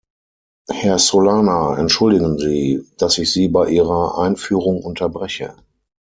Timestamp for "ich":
3.19-3.31